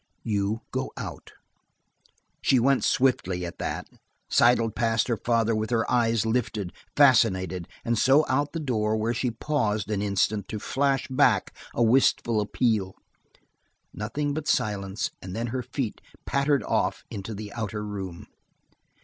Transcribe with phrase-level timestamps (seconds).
[0.23, 1.33] "You go out."
[2.41, 3.85] She went swiftly, at that,
[4.31, 9.13] sidled past her father with her eyes lifted, fascinated, and so out the door where
[9.13, 12.95] she paused an instant to flash back a wistful appeal.
[13.93, 18.25] Nothing but silence, and then her feet pattering off into the outer room.